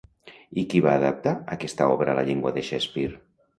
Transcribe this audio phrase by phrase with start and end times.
[0.61, 3.25] I qui va adaptar aquesta obra a la llengua de Shakespeare?